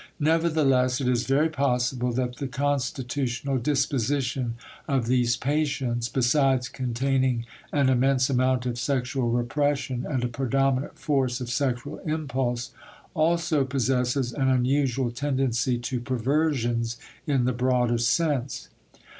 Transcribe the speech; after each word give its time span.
Nevertheless, 0.19 0.99
it 0.99 1.07
is 1.07 1.27
very 1.27 1.47
possible 1.49 2.11
that 2.13 2.37
the 2.37 2.47
constitutional 2.47 3.59
disposition 3.59 4.55
of 4.87 5.05
these 5.05 5.37
patients 5.37 6.09
besides 6.09 6.69
containing 6.69 7.45
an 7.71 7.87
immense 7.87 8.27
amount 8.27 8.65
of 8.65 8.79
sexual 8.79 9.29
repression 9.29 10.03
and 10.03 10.23
a 10.23 10.27
predominant 10.27 10.97
force 10.97 11.39
of 11.39 11.51
sexual 11.51 11.99
impulse 11.99 12.71
also 13.13 13.63
possesses 13.63 14.33
an 14.33 14.47
unusual 14.49 15.11
tendency 15.11 15.77
to 15.77 15.99
perversions 15.99 16.97
in 17.27 17.45
the 17.45 17.53
broadest 17.53 18.09
sense. 18.11 18.69